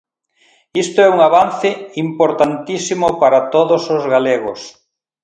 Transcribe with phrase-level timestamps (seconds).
[0.83, 1.69] Isto é un avance
[2.05, 4.59] importantísimo para todos os galegos.